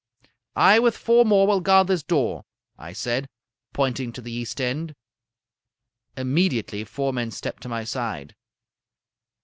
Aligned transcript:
"'I 0.55 0.79
with 0.79 0.97
four 0.97 1.25
more 1.25 1.45
will 1.45 1.61
guard 1.61 1.85
this 1.85 2.01
door,' 2.01 2.43
I 2.75 2.91
said, 2.91 3.29
pointing 3.71 4.11
to 4.13 4.21
the 4.21 4.31
east 4.31 4.59
end. 4.59 4.95
"Immediately 6.17 6.85
four 6.85 7.13
men 7.13 7.29
stepped 7.29 7.61
to 7.61 7.69
my 7.69 7.83
side. 7.83 8.33